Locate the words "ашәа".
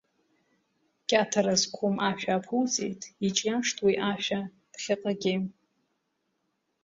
2.09-2.33, 4.11-4.39